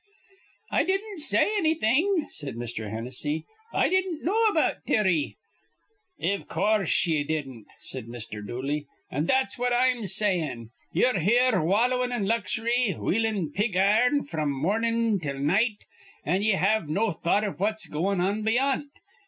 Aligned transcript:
"I 0.71 0.83
didn't 0.83 1.19
say 1.19 1.47
annything," 1.59 2.25
said 2.31 2.55
Mr. 2.55 2.89
Hennessy. 2.89 3.45
"I 3.71 3.87
didn't 3.87 4.23
know 4.25 4.45
about 4.47 4.83
Terry." 4.87 5.37
"Iv 6.17 6.47
coorse, 6.47 7.05
ye 7.05 7.23
didn't," 7.23 7.67
said 7.81 8.07
Mr. 8.07 8.43
Dooley. 8.43 8.87
"An' 9.11 9.27
that's 9.27 9.59
what 9.59 9.73
I'm 9.73 10.07
sayin'. 10.07 10.71
Ye're 10.91 11.19
here 11.19 11.61
wallowin' 11.61 12.11
in 12.11 12.25
luxury, 12.25 12.93
wheelin' 12.97 13.51
pig 13.53 13.75
ir'n 13.75 14.23
fr'm 14.23 14.49
morn 14.51 15.19
till 15.19 15.37
night; 15.37 15.85
an' 16.25 16.41
ye 16.41 16.53
have 16.53 16.89
no 16.89 17.11
thought 17.11 17.43
iv 17.43 17.59
what's 17.59 17.85
goin' 17.85 18.19
on 18.19 18.41
beyant. 18.41 18.89